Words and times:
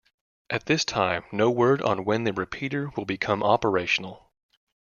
At 0.49 0.65
this 0.65 0.83
time, 0.83 1.25
no 1.31 1.51
word 1.51 1.79
on 1.83 2.05
when 2.05 2.23
the 2.23 2.33
repeater 2.33 2.89
will 2.95 3.05
become 3.05 3.43
operational. 3.43 4.31